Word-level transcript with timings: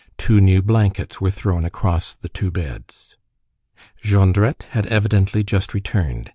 Two 0.17 0.41
new 0.41 0.63
blankets 0.63 1.21
were 1.21 1.29
thrown 1.29 1.63
across 1.63 2.15
the 2.15 2.27
two 2.27 2.49
beds. 2.49 3.17
Jondrette 4.01 4.63
had 4.71 4.87
evidently 4.87 5.43
just 5.43 5.75
returned. 5.75 6.27